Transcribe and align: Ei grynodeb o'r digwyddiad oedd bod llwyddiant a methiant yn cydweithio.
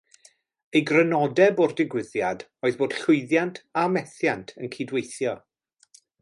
Ei 0.75 0.79
grynodeb 0.91 1.61
o'r 1.65 1.75
digwyddiad 1.81 2.41
oedd 2.69 2.79
bod 2.79 2.95
llwyddiant 3.03 3.61
a 3.83 3.85
methiant 3.99 4.55
yn 4.65 4.73
cydweithio. 4.79 5.37